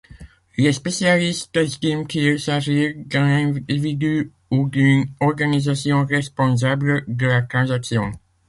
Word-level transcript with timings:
Les 0.57 0.73
spécialistes 0.73 1.55
estiment 1.57 2.05
qu'il 2.05 2.39
s'agit 2.39 2.95
d'un 2.95 3.23
individu 3.53 4.31
ou 4.49 4.67
d'une 4.67 5.05
organisation 5.19 6.05
responsable 6.07 7.03
de 7.07 7.27
la 7.27 7.43
transaction. 7.43 8.11